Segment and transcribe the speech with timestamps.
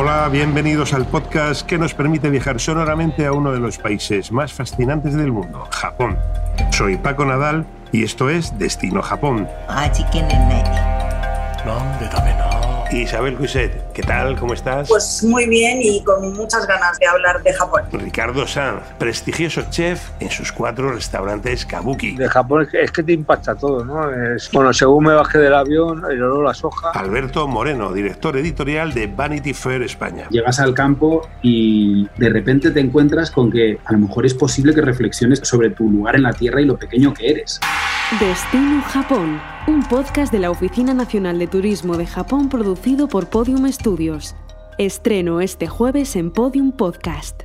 [0.00, 4.52] Hola, bienvenidos al podcast que nos permite viajar sonoramente a uno de los países más
[4.52, 6.16] fascinantes del mundo, Japón.
[6.70, 9.48] Soy Paco Nadal y esto es Destino Japón.
[12.92, 14.38] Isabel Cuiset, ¿qué tal?
[14.38, 14.88] ¿Cómo estás?
[14.88, 17.82] Pues muy bien y con muchas ganas de hablar de Japón.
[17.92, 22.16] Ricardo Sanz, prestigioso chef en sus cuatro restaurantes Kabuki.
[22.16, 24.10] De Japón es que, te impacta todo, ¿no?
[24.10, 26.90] Es, bueno, según me bajé del avión, el olor a soja.
[26.92, 30.26] Alberto Moreno, director editorial de Vanity Fair España.
[30.30, 34.74] Llegas al campo y de repente te encuentras con que a lo mejor es posible
[34.74, 37.60] que reflexiones sobre tu lugar en la tierra y lo pequeño que eres.
[38.18, 43.70] Destino Japón, un podcast de la Oficina Nacional de Turismo de Japón producido por Podium
[43.70, 44.34] Studios.
[44.78, 47.42] Estreno este jueves en Podium Podcast.